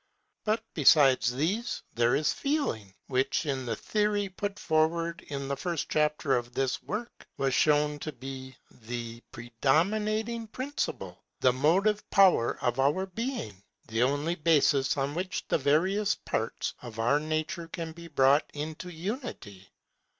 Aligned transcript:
But 0.45 0.63
besides 0.73 1.31
these 1.31 1.83
there 1.93 2.15
is 2.15 2.33
Feeling, 2.33 2.95
which, 3.05 3.45
in 3.45 3.67
the 3.67 3.75
theory 3.75 4.29
put 4.29 4.57
forward 4.57 5.21
in 5.27 5.47
the 5.47 5.55
first 5.55 5.89
chapter 5.89 6.35
of 6.35 6.55
this 6.55 6.81
work, 6.81 7.27
was 7.37 7.53
shown 7.53 7.99
to 7.99 8.11
be 8.11 8.57
the 8.71 9.19
predominating 9.31 10.47
principle, 10.47 11.23
the 11.41 11.53
motive 11.53 12.09
power 12.09 12.57
of 12.63 12.79
our 12.79 13.05
being, 13.05 13.61
the 13.89 14.01
only 14.01 14.33
basis 14.33 14.97
on 14.97 15.13
which 15.13 15.47
the 15.49 15.59
various 15.59 16.15
parts 16.15 16.73
of 16.81 16.97
our 16.97 17.19
nature 17.19 17.67
can 17.67 17.91
be 17.91 18.07
brought 18.07 18.49
into 18.55 18.89
unity. 18.89 19.69